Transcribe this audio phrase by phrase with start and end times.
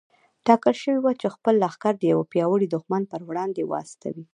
[0.45, 4.23] ټاکل شوې وه چې خپل لښکر د يوه پياوړي دښمن پر وړاندې واستوي.